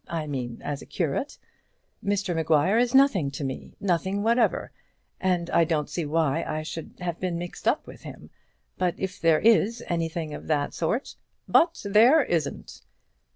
I 0.09 0.25
mean 0.25 0.63
as 0.63 0.81
a 0.81 0.87
curate. 0.87 1.37
Mr 2.03 2.33
Maguire 2.33 2.79
is 2.79 2.95
nothing 2.95 3.29
to 3.29 3.43
me, 3.43 3.75
nothing 3.79 4.23
whatever; 4.23 4.71
and 5.19 5.47
I 5.51 5.63
don't 5.63 5.91
see 5.91 6.07
why 6.07 6.41
I 6.41 6.63
should 6.63 6.95
have 7.01 7.19
been 7.19 7.37
mixed 7.37 7.67
up 7.67 7.85
with 7.85 8.01
him; 8.01 8.31
but 8.79 8.95
if 8.97 9.21
there 9.21 9.41
is 9.41 9.83
anything 9.89 10.33
of 10.33 10.47
that 10.47 10.73
sort" 10.73 11.13
"But 11.55 11.83
there 11.87 12.23
isn't." 12.23 12.81